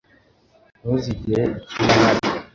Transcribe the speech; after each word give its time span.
Ntuzigere 0.79 1.43
ukina 1.57 1.93
hano. 2.05 2.21